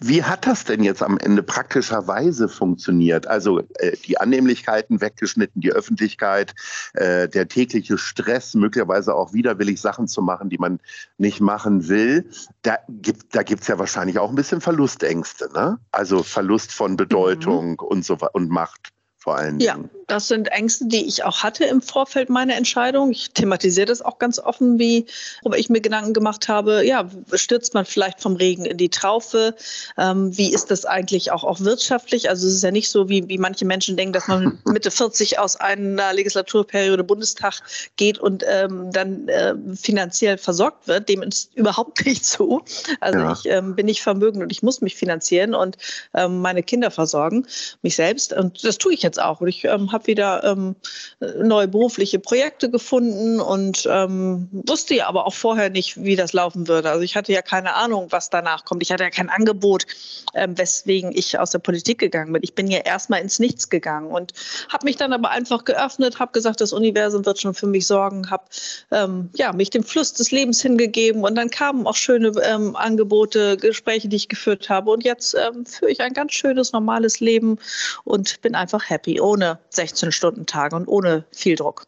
Wie 0.00 0.22
hat 0.24 0.46
das 0.46 0.64
denn 0.64 0.82
jetzt 0.82 1.02
am 1.02 1.18
Ende 1.18 1.42
praktischerweise 1.42 2.48
funktioniert? 2.48 3.26
Also 3.26 3.60
äh, 3.78 3.96
die 4.04 4.18
Annehmlichkeiten 4.18 5.00
weggeschnitten, 5.00 5.60
die 5.60 5.72
Öffentlichkeit, 5.72 6.54
äh, 6.94 7.28
der 7.28 7.48
tägliche 7.48 7.96
Stress, 7.98 8.54
möglicherweise 8.54 9.14
auch 9.14 9.32
widerwillig 9.32 9.80
Sachen 9.80 10.08
zu 10.08 10.22
machen, 10.22 10.50
die 10.50 10.58
man 10.58 10.80
nicht 11.18 11.40
machen 11.40 11.88
will. 11.88 12.28
Da 12.62 12.78
gibt 12.88 13.34
da 13.34 13.42
gibt's 13.42 13.68
ja 13.68 13.78
wahrscheinlich 13.78 14.18
auch 14.18 14.28
ein 14.28 14.34
bisschen 14.34 14.60
Verlustängste, 14.60 15.50
ne? 15.52 15.78
Also 15.92 16.22
Verlust 16.22 16.72
von 16.72 16.96
Bedeutung 16.96 17.70
mhm. 17.72 17.86
und 17.86 18.04
so 18.04 18.18
und 18.32 18.50
Macht 18.50 18.93
vor 19.24 19.38
allen 19.38 19.58
Ja, 19.58 19.72
Dingen. 19.74 19.88
das 20.06 20.28
sind 20.28 20.48
Ängste, 20.48 20.84
die 20.86 21.06
ich 21.06 21.24
auch 21.24 21.42
hatte 21.42 21.64
im 21.64 21.80
Vorfeld 21.80 22.28
meiner 22.28 22.56
Entscheidung. 22.56 23.10
Ich 23.10 23.30
thematisiere 23.30 23.86
das 23.86 24.02
auch 24.02 24.18
ganz 24.18 24.38
offen, 24.38 24.78
wie 24.78 25.06
worüber 25.42 25.56
ich 25.58 25.70
mir 25.70 25.80
Gedanken 25.80 26.12
gemacht 26.12 26.46
habe. 26.48 26.84
Ja, 26.86 27.08
stürzt 27.32 27.72
man 27.72 27.86
vielleicht 27.86 28.20
vom 28.20 28.36
Regen 28.36 28.66
in 28.66 28.76
die 28.76 28.90
Traufe? 28.90 29.54
Ähm, 29.96 30.36
wie 30.36 30.52
ist 30.52 30.70
das 30.70 30.84
eigentlich 30.84 31.32
auch, 31.32 31.42
auch 31.42 31.60
wirtschaftlich? 31.60 32.28
Also 32.28 32.46
es 32.46 32.52
ist 32.56 32.62
ja 32.62 32.70
nicht 32.70 32.90
so, 32.90 33.08
wie, 33.08 33.26
wie 33.28 33.38
manche 33.38 33.64
Menschen 33.64 33.96
denken, 33.96 34.12
dass 34.12 34.28
man 34.28 34.58
Mitte 34.66 34.90
40 34.90 35.38
aus 35.38 35.56
einer 35.56 36.12
Legislaturperiode 36.12 37.02
Bundestag 37.02 37.54
geht 37.96 38.18
und 38.18 38.44
ähm, 38.46 38.90
dann 38.92 39.26
äh, 39.28 39.54
finanziell 39.74 40.36
versorgt 40.36 40.86
wird. 40.86 41.08
Dem 41.08 41.22
ist 41.22 41.50
überhaupt 41.54 42.04
nicht 42.04 42.26
so. 42.26 42.60
Also 43.00 43.18
Ja. 43.20 43.32
ich 43.32 43.46
ähm, 43.46 43.74
bin 43.74 43.86
nicht 43.86 44.02
vermögend 44.02 44.42
und 44.42 44.52
ich 44.52 44.62
muss 44.62 44.82
mich 44.82 44.96
finanzieren 44.96 45.54
und 45.54 45.78
ähm, 46.12 46.42
meine 46.42 46.62
Kinder 46.62 46.90
versorgen, 46.90 47.46
mich 47.80 47.96
selbst. 47.96 48.34
Und 48.34 48.62
das 48.64 48.76
tue 48.76 48.92
ich 48.92 49.00
jetzt 49.02 49.13
auch. 49.18 49.40
Und 49.40 49.48
ich 49.48 49.64
ähm, 49.64 49.92
habe 49.92 50.06
wieder 50.06 50.44
ähm, 50.44 50.76
neue 51.20 51.68
berufliche 51.68 52.18
Projekte 52.18 52.70
gefunden 52.70 53.40
und 53.40 53.88
ähm, 53.90 54.48
wusste 54.52 54.94
ja 54.94 55.08
aber 55.08 55.26
auch 55.26 55.34
vorher 55.34 55.70
nicht, 55.70 56.02
wie 56.02 56.16
das 56.16 56.32
laufen 56.32 56.68
würde. 56.68 56.90
Also 56.90 57.02
ich 57.02 57.16
hatte 57.16 57.32
ja 57.32 57.42
keine 57.42 57.74
Ahnung, 57.74 58.08
was 58.10 58.30
danach 58.30 58.64
kommt. 58.64 58.82
Ich 58.82 58.92
hatte 58.92 59.04
ja 59.04 59.10
kein 59.10 59.30
Angebot, 59.30 59.86
ähm, 60.34 60.56
weswegen 60.58 61.12
ich 61.14 61.38
aus 61.38 61.50
der 61.50 61.58
Politik 61.58 61.98
gegangen 61.98 62.32
bin. 62.32 62.42
Ich 62.42 62.54
bin 62.54 62.68
ja 62.68 62.78
erstmal 62.78 63.20
ins 63.20 63.38
Nichts 63.38 63.68
gegangen 63.68 64.10
und 64.10 64.32
habe 64.68 64.84
mich 64.84 64.96
dann 64.96 65.12
aber 65.12 65.30
einfach 65.30 65.64
geöffnet, 65.64 66.18
habe 66.18 66.32
gesagt, 66.32 66.60
das 66.60 66.72
Universum 66.72 67.24
wird 67.26 67.40
schon 67.40 67.54
für 67.54 67.66
mich 67.66 67.86
sorgen, 67.86 68.30
habe 68.30 68.44
ähm, 68.90 69.30
ja, 69.34 69.52
mich 69.52 69.70
dem 69.70 69.82
Fluss 69.82 70.12
des 70.12 70.30
Lebens 70.30 70.60
hingegeben 70.62 71.22
und 71.22 71.34
dann 71.34 71.50
kamen 71.50 71.86
auch 71.86 71.96
schöne 71.96 72.32
ähm, 72.42 72.76
Angebote, 72.76 73.56
Gespräche, 73.56 74.08
die 74.08 74.16
ich 74.16 74.28
geführt 74.28 74.68
habe. 74.68 74.90
Und 74.90 75.04
jetzt 75.04 75.34
ähm, 75.34 75.66
führe 75.66 75.90
ich 75.90 76.00
ein 76.00 76.12
ganz 76.12 76.32
schönes, 76.32 76.72
normales 76.72 77.20
Leben 77.20 77.58
und 78.04 78.40
bin 78.42 78.54
einfach 78.54 78.88
happy, 78.88 79.03
ohne 79.06 79.58
16-Stunden-Tage 79.72 80.76
und 80.76 80.88
ohne 80.88 81.24
viel 81.30 81.56
Druck. 81.56 81.86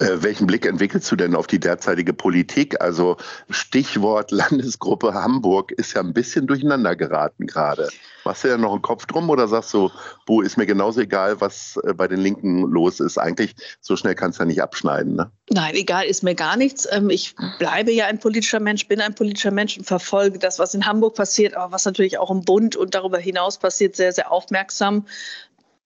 Äh, 0.00 0.22
welchen 0.22 0.46
Blick 0.48 0.66
entwickelst 0.66 1.10
du 1.12 1.16
denn 1.16 1.36
auf 1.36 1.46
die 1.46 1.60
derzeitige 1.60 2.12
Politik? 2.12 2.80
Also 2.80 3.16
Stichwort 3.50 4.30
Landesgruppe 4.32 5.14
Hamburg 5.14 5.70
ist 5.72 5.94
ja 5.94 6.00
ein 6.00 6.12
bisschen 6.12 6.46
durcheinander 6.48 6.96
geraten 6.96 7.46
gerade. 7.46 7.88
Machst 8.24 8.42
du 8.42 8.48
ja 8.48 8.56
noch 8.56 8.72
einen 8.72 8.82
Kopf 8.82 9.06
drum 9.06 9.30
oder 9.30 9.46
sagst 9.46 9.72
du, 9.74 9.90
Bo, 10.26 10.40
ist 10.40 10.56
mir 10.56 10.66
genauso 10.66 11.02
egal, 11.02 11.40
was 11.40 11.78
äh, 11.84 11.94
bei 11.94 12.08
den 12.08 12.18
Linken 12.18 12.62
los 12.62 12.98
ist? 12.98 13.18
Eigentlich, 13.18 13.54
so 13.80 13.94
schnell 13.96 14.16
kannst 14.16 14.38
du 14.38 14.42
ja 14.42 14.46
nicht 14.46 14.62
abschneiden, 14.62 15.14
ne? 15.14 15.30
Nein, 15.50 15.74
egal, 15.74 16.06
ist 16.06 16.24
mir 16.24 16.34
gar 16.34 16.56
nichts. 16.56 16.88
Ähm, 16.90 17.10
Ich 17.10 17.36
bleibe 17.58 17.92
ja 17.92 18.06
ein 18.06 18.18
politischer 18.18 18.60
Mensch, 18.60 18.88
bin 18.88 19.00
ein 19.00 19.14
politischer 19.14 19.52
Mensch 19.52 19.78
und 19.78 19.84
verfolge 19.84 20.38
das, 20.38 20.58
was 20.58 20.74
in 20.74 20.86
Hamburg 20.86 21.14
passiert, 21.14 21.54
aber 21.54 21.72
was 21.72 21.84
natürlich 21.84 22.18
auch 22.18 22.30
im 22.30 22.44
Bund 22.44 22.74
und 22.74 22.94
darüber 22.94 23.18
hinaus 23.18 23.58
passiert, 23.58 23.94
sehr, 23.94 24.12
sehr 24.12 24.32
aufmerksam. 24.32 25.06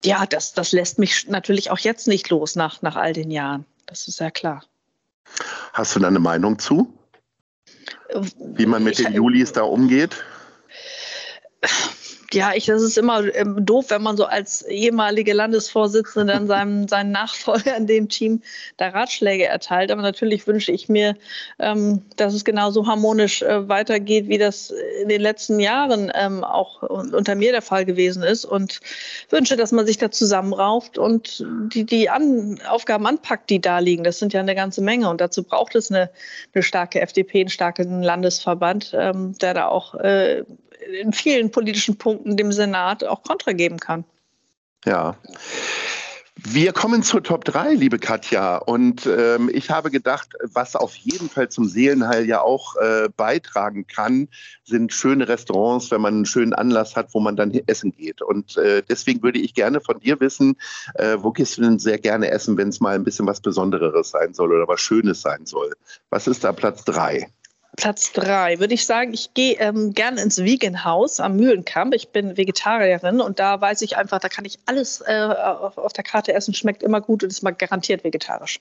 Ja, 0.05 0.25
das, 0.25 0.53
das 0.53 0.71
lässt 0.71 0.99
mich 0.99 1.27
natürlich 1.27 1.71
auch 1.71 1.79
jetzt 1.79 2.07
nicht 2.07 2.29
los 2.29 2.55
nach, 2.55 2.81
nach 2.81 2.95
all 2.95 3.13
den 3.13 3.31
Jahren. 3.31 3.65
Das 3.87 4.07
ist 4.07 4.19
ja 4.19 4.29
klar. 4.31 4.63
Hast 5.73 5.95
du 5.95 5.99
da 5.99 6.07
eine 6.07 6.19
Meinung 6.19 6.59
zu, 6.59 6.93
wie 8.37 8.65
man 8.65 8.83
mit 8.83 8.99
Ich- 8.99 9.05
den 9.05 9.13
Julis 9.13 9.51
da 9.51 9.63
umgeht? 9.63 10.23
Ja, 12.33 12.53
ich, 12.55 12.65
das 12.65 12.81
ist 12.81 12.97
immer 12.97 13.23
ähm, 13.35 13.65
doof, 13.65 13.85
wenn 13.89 14.01
man 14.01 14.17
so 14.17 14.25
als 14.25 14.63
ehemalige 14.63 15.33
Landesvorsitzende 15.33 16.33
dann 16.33 16.47
seinem, 16.47 16.87
seinen 16.89 17.11
Nachfolger 17.11 17.75
in 17.77 17.87
dem 17.87 18.09
Team 18.09 18.41
da 18.77 18.89
Ratschläge 18.89 19.45
erteilt. 19.45 19.91
Aber 19.91 20.01
natürlich 20.01 20.47
wünsche 20.47 20.71
ich 20.71 20.89
mir, 20.89 21.15
ähm, 21.59 22.01
dass 22.15 22.33
es 22.33 22.43
genauso 22.43 22.87
harmonisch 22.87 23.41
äh, 23.41 23.69
weitergeht, 23.69 24.27
wie 24.27 24.37
das 24.37 24.73
in 25.01 25.09
den 25.09 25.21
letzten 25.21 25.59
Jahren 25.59 26.11
ähm, 26.15 26.43
auch 26.43 26.81
un- 26.83 27.13
unter 27.13 27.35
mir 27.35 27.51
der 27.51 27.61
Fall 27.61 27.85
gewesen 27.85 28.23
ist. 28.23 28.43
Und 28.43 28.79
wünsche, 29.29 29.55
dass 29.55 29.71
man 29.71 29.85
sich 29.85 29.97
da 29.97 30.09
zusammenrauft 30.09 30.97
und 30.97 31.45
die, 31.73 31.85
die 31.85 32.09
An 32.09 32.59
Aufgaben 32.67 33.05
anpackt, 33.05 33.49
die 33.49 33.61
da 33.61 33.79
liegen. 33.79 34.03
Das 34.03 34.19
sind 34.19 34.33
ja 34.33 34.39
eine 34.39 34.55
ganze 34.55 34.81
Menge. 34.81 35.09
Und 35.09 35.21
dazu 35.21 35.43
braucht 35.43 35.75
es 35.75 35.91
eine, 35.91 36.09
eine 36.53 36.63
starke 36.63 37.01
FDP, 37.01 37.41
einen 37.41 37.49
starken 37.49 38.01
Landesverband, 38.01 38.93
ähm, 38.97 39.37
der 39.37 39.53
da 39.53 39.67
auch 39.67 39.95
äh, 39.95 40.43
in 41.01 41.13
vielen 41.13 41.51
politischen 41.51 41.97
Punkten 41.97 42.37
dem 42.37 42.51
Senat 42.51 43.03
auch 43.03 43.23
Kontra 43.23 43.53
geben 43.53 43.79
kann. 43.79 44.05
Ja. 44.85 45.17
Wir 46.37 46.73
kommen 46.73 47.01
zur 47.01 47.23
Top 47.23 47.45
3, 47.45 47.73
liebe 47.73 47.97
Katja. 47.97 48.57
Und 48.57 49.05
ähm, 49.05 49.49
ich 49.51 49.69
habe 49.71 49.89
gedacht, 49.89 50.33
was 50.43 50.75
auf 50.75 50.93
jeden 50.95 51.29
Fall 51.29 51.49
zum 51.49 51.65
Seelenheil 51.65 52.25
ja 52.25 52.41
auch 52.41 52.75
äh, 52.75 53.07
beitragen 53.15 53.87
kann, 53.87 54.27
sind 54.63 54.91
schöne 54.91 55.29
Restaurants, 55.29 55.91
wenn 55.91 56.01
man 56.01 56.13
einen 56.13 56.25
schönen 56.25 56.53
Anlass 56.53 56.95
hat, 56.97 57.13
wo 57.13 57.21
man 57.21 57.37
dann 57.37 57.51
essen 57.67 57.93
geht. 57.93 58.21
Und 58.21 58.57
äh, 58.57 58.83
deswegen 58.87 59.23
würde 59.23 59.39
ich 59.39 59.53
gerne 59.53 59.79
von 59.79 59.99
dir 59.99 60.19
wissen, 60.19 60.57
äh, 60.95 61.17
wo 61.19 61.31
gehst 61.31 61.57
du 61.57 61.61
denn 61.61 61.79
sehr 61.79 61.99
gerne 61.99 62.29
essen, 62.29 62.57
wenn 62.57 62.69
es 62.69 62.81
mal 62.81 62.95
ein 62.95 63.05
bisschen 63.05 63.25
was 63.25 63.39
Besonderes 63.39 64.09
sein 64.09 64.33
soll 64.33 64.53
oder 64.53 64.67
was 64.67 64.81
Schönes 64.81 65.21
sein 65.21 65.45
soll? 65.45 65.71
Was 66.09 66.27
ist 66.27 66.43
da 66.43 66.51
Platz 66.51 66.83
3? 66.83 67.27
Platz 67.77 68.11
drei 68.13 68.59
würde 68.59 68.73
ich 68.73 68.85
sagen, 68.85 69.13
ich 69.13 69.33
gehe 69.33 69.55
ähm, 69.59 69.93
gerne 69.93 70.21
ins 70.21 70.37
Vegan-Haus 70.37 71.19
am 71.19 71.35
Mühlenkamp. 71.35 71.93
Ich 71.93 72.09
bin 72.09 72.37
Vegetarierin 72.37 73.21
und 73.21 73.39
da 73.39 73.59
weiß 73.59 73.81
ich 73.81 73.97
einfach, 73.97 74.19
da 74.19 74.29
kann 74.29 74.45
ich 74.45 74.57
alles 74.65 75.01
äh, 75.05 75.13
auf, 75.15 75.77
auf 75.77 75.93
der 75.93 76.03
Karte 76.03 76.33
essen, 76.33 76.53
schmeckt 76.53 76.83
immer 76.83 77.01
gut 77.01 77.23
und 77.23 77.29
ist 77.29 77.43
mal 77.43 77.51
garantiert 77.51 78.03
vegetarisch. 78.03 78.59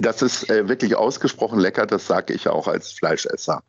Das 0.00 0.22
ist 0.22 0.50
äh, 0.50 0.68
wirklich 0.68 0.96
ausgesprochen 0.96 1.60
lecker, 1.60 1.86
das 1.86 2.06
sage 2.06 2.32
ich 2.34 2.48
auch 2.48 2.66
als 2.66 2.90
Fleischesser. 2.92 3.62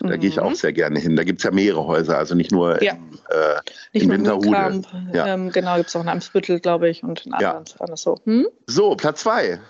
Da 0.00 0.16
gehe 0.16 0.28
ich 0.28 0.38
auch 0.38 0.54
sehr 0.54 0.72
gerne 0.72 1.00
hin. 1.00 1.16
Da 1.16 1.24
gibt 1.24 1.40
es 1.40 1.44
ja 1.44 1.50
mehrere 1.50 1.86
Häuser, 1.86 2.18
also 2.18 2.34
nicht 2.34 2.52
nur 2.52 2.74
Mhm. 2.74 2.82
Ja. 2.82 2.92
im, 2.92 3.18
äh, 3.30 3.60
Nicht 3.94 4.02
in 4.04 4.10
Winterhude. 4.10 4.50
Mühlenkamp, 4.50 5.14
Ja. 5.14 5.26
ähm, 5.26 5.50
genau, 5.50 5.76
gibt 5.76 5.88
es 5.88 5.96
auch 5.96 6.02
in 6.02 6.08
Amsbüttel, 6.08 6.60
glaube 6.60 6.88
ich, 6.90 7.02
und 7.02 7.24
in 7.26 7.32
Ja. 7.40 7.52
anderen 7.52 7.64
anders 7.80 8.02
so. 8.02 8.18
Hm? 8.24 8.46
So, 8.66 8.94
Platz 8.96 9.22
zwei. 9.22 9.60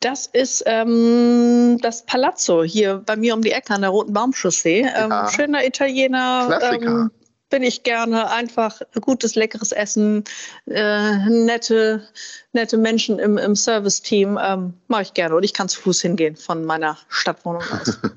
Das 0.00 0.26
ist 0.26 0.62
ähm, 0.66 1.78
das 1.80 2.04
Palazzo 2.06 2.62
hier 2.62 3.02
bei 3.04 3.16
mir 3.16 3.34
um 3.34 3.42
die 3.42 3.52
Ecke 3.52 3.74
an 3.74 3.82
der 3.82 3.90
Roten 3.90 4.12
Baumchaussee. 4.12 4.80
Ähm, 4.96 5.10
Ja. 5.10 5.30
Schöner 5.30 5.64
Italiener. 5.64 6.46
Klassiker. 6.46 6.86
Ähm, 6.86 7.10
bin 7.50 7.62
ich 7.62 7.84
gerne. 7.84 8.30
Einfach 8.30 8.80
gutes, 9.00 9.36
leckeres 9.36 9.70
Essen, 9.70 10.24
äh, 10.66 11.16
nette, 11.28 12.08
nette 12.54 12.76
Menschen 12.76 13.18
im, 13.18 13.38
im 13.38 13.56
Service-Team. 13.56 14.38
Ähm, 14.42 14.74
Mache 14.88 15.02
ich 15.02 15.14
gerne. 15.14 15.36
Und 15.36 15.42
ich 15.42 15.52
kann 15.52 15.68
zu 15.68 15.80
Fuß 15.80 16.02
hingehen 16.02 16.36
von 16.36 16.64
meiner 16.64 16.96
Stadtwohnung 17.08 17.62
aus. 17.62 17.98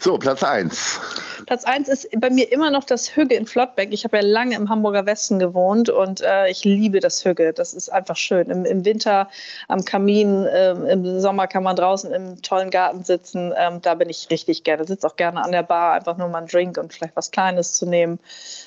So, 0.00 0.18
Platz 0.18 0.42
eins. 0.42 1.00
Platz 1.46 1.64
eins 1.64 1.88
ist 1.88 2.08
bei 2.18 2.30
mir 2.30 2.50
immer 2.52 2.70
noch 2.70 2.84
das 2.84 3.16
Hügge 3.16 3.34
in 3.34 3.46
Flottbeck. 3.46 3.92
Ich 3.92 4.04
habe 4.04 4.16
ja 4.18 4.22
lange 4.22 4.54
im 4.56 4.68
Hamburger 4.68 5.06
Westen 5.06 5.38
gewohnt 5.38 5.88
und 5.88 6.20
äh, 6.20 6.48
ich 6.48 6.64
liebe 6.64 7.00
das 7.00 7.24
Hügge. 7.24 7.52
Das 7.52 7.72
ist 7.74 7.88
einfach 7.88 8.16
schön. 8.16 8.50
Im, 8.50 8.64
im 8.64 8.84
Winter 8.84 9.28
am 9.68 9.84
Kamin, 9.84 10.46
ähm, 10.52 10.86
im 10.86 11.20
Sommer 11.20 11.46
kann 11.46 11.62
man 11.62 11.76
draußen 11.76 12.12
im 12.12 12.42
tollen 12.42 12.70
Garten 12.70 13.04
sitzen. 13.04 13.52
Ähm, 13.56 13.80
da 13.80 13.94
bin 13.94 14.08
ich 14.08 14.28
richtig 14.30 14.64
gerne. 14.64 14.86
Sitze 14.86 15.06
auch 15.06 15.16
gerne 15.16 15.42
an 15.42 15.52
der 15.52 15.62
Bar, 15.62 15.92
einfach 15.92 16.16
nur 16.16 16.28
mal 16.28 16.38
einen 16.38 16.48
Drink 16.48 16.78
und 16.78 16.92
vielleicht 16.92 17.16
was 17.16 17.30
Kleines 17.30 17.74
zu 17.74 17.86
nehmen. 17.86 18.18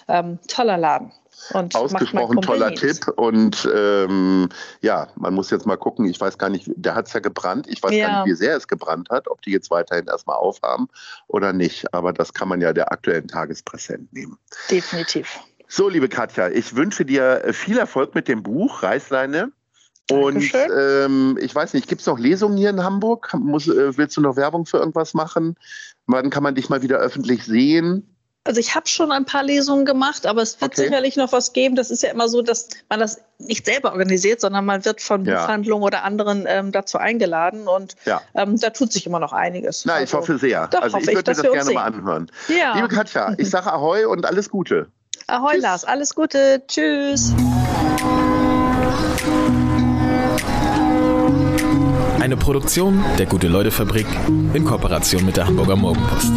Ähm, 0.08 0.40
toller 0.48 0.78
Laden. 0.78 1.12
Ausgesprochen 1.74 2.42
toller 2.42 2.74
Tipp. 2.74 3.08
Und 3.16 3.68
ähm, 3.74 4.50
ja, 4.82 5.08
man 5.16 5.34
muss 5.34 5.50
jetzt 5.52 5.66
mal 5.66 5.78
gucken. 5.78 6.06
Ich 6.06 6.20
weiß 6.20 6.38
gar 6.38 6.50
nicht, 6.50 6.70
der 6.76 6.96
hat 6.96 7.08
es 7.08 7.14
ja 7.14 7.20
gebrannt. 7.20 7.68
Ich 7.70 7.82
weiß 7.84 7.92
gar 7.92 7.98
Ja. 8.00 8.24
nicht, 8.24 8.32
wie 8.32 8.36
sehr 8.36 8.56
es 8.56 8.68
gebrannt 8.68 9.10
hat, 9.10 9.28
ob 9.28 9.42
die 9.42 9.52
jetzt 9.52 9.72
weiterhin 9.72 10.08
erstmal 10.08 10.38
aufhaben 10.38 10.88
oder 11.28 11.54
nicht. 11.54 11.94
Aber 11.94 12.14
das 12.14 12.34
kann 12.34 12.48
man 12.48 12.62
ja 12.62 12.74
der 12.74 12.92
aktuellen 12.92 13.28
Tagespresse 13.28 13.96
entnehmen. 13.96 14.38
Definitiv. 14.70 15.40
So, 15.68 15.90
liebe 15.90 16.10
Katja, 16.10 16.50
ich 16.50 16.76
wünsche 16.76 17.06
dir 17.06 17.44
viel 17.52 17.78
Erfolg 17.78 18.16
mit 18.16 18.28
dem 18.28 18.44
Buch 18.44 18.84
Reißleine. 18.84 19.52
Und 20.12 20.54
ähm, 20.72 21.36
ich 21.42 21.56
weiß 21.56 21.74
nicht, 21.74 21.88
gibt 21.88 22.02
es 22.02 22.08
noch 22.08 22.20
Lesungen 22.20 22.58
hier 22.58 22.70
in 22.70 22.84
Hamburg? 22.84 23.34
Muss, 23.34 23.68
äh, 23.68 23.98
willst 23.98 24.16
du 24.16 24.22
noch 24.22 24.36
Werbung 24.36 24.68
für 24.68 24.78
irgendwas 24.78 25.16
machen? 25.16 25.56
Wann 26.06 26.30
kann 26.30 26.44
man 26.44 26.54
dich 26.54 26.70
mal 26.70 26.84
wieder 26.84 26.98
öffentlich 27.00 27.44
sehen? 27.44 28.15
Also 28.48 28.60
ich 28.60 28.76
habe 28.76 28.88
schon 28.88 29.12
ein 29.12 29.26
paar 29.26 29.42
Lesungen 29.42 29.86
gemacht, 29.86 30.28
aber 30.28 30.44
es 30.44 30.62
wird 30.62 30.74
Okay. 30.74 30.84
sicherlich 30.84 31.16
noch 31.16 31.32
was 31.32 31.52
geben. 31.52 31.76
Das 31.76 31.90
ist 31.90 32.04
ja 32.04 32.12
immer 32.12 32.30
so, 32.30 32.44
dass 32.44 32.68
man 32.90 33.00
das 33.00 33.20
nicht 33.40 33.66
selber 33.66 33.92
organisiert, 33.92 34.40
sondern 34.40 34.66
man 34.66 34.86
wird 34.86 35.02
von 35.02 35.26
Ja. 35.26 35.42
Buchhandlungen 35.42 35.84
oder 35.84 36.04
anderen 36.04 36.46
ähm, 36.48 36.72
dazu 36.72 37.00
eingeladen 37.00 37.68
und 37.68 37.96
Ja. 38.06 38.22
ähm, 38.36 38.60
da 38.60 38.70
tut 38.70 38.94
sich 38.94 39.08
immer 39.08 39.20
noch 39.20 39.34
einiges. 39.34 39.84
Na, 39.86 39.96
ich 39.96 40.02
Also, 40.02 40.20
hoffe 40.20 40.38
sehr. 40.38 40.68
doch 40.68 40.80
also 40.84 40.98
ich 40.98 41.02
hoffe 41.08 41.12
ich, 41.12 41.18
würde 41.18 41.32
mir 41.32 41.36
das 41.36 41.42
gerne 41.42 41.60
uns 41.66 41.74
mal 41.74 41.92
sehen. 41.92 42.00
anhören. 42.02 42.32
Ja. 42.48 42.76
Liebe 42.76 42.88
Katja, 42.88 43.34
ich 43.38 43.50
sage 43.50 43.74
Ahoi 43.74 44.06
und 44.06 44.28
alles 44.28 44.48
Gute. 44.52 44.90
Ahoi 45.26 45.54
Tschüss. 45.54 45.64
Lars, 45.64 45.86
alles 45.86 46.14
Gute, 46.14 46.62
tschüss. 46.68 47.34
Eine 52.22 52.38
Produktion 52.38 53.04
der 53.18 53.26
Gute-Leute-Fabrik 53.26 54.06
in 54.54 54.66
Kooperation 54.66 55.26
mit 55.26 55.36
der 55.36 55.48
Hamburger 55.48 55.76
Morgenpost. 55.76 56.32